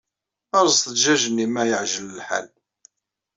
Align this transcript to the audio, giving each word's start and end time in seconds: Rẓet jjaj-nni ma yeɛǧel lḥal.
Rẓet 0.65 0.83
jjaj-nni 1.01 1.45
ma 1.47 1.63
yeɛǧel 1.69 2.07
lḥal. 2.17 2.47